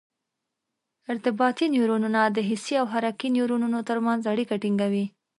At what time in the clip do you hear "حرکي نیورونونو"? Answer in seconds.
2.93-3.79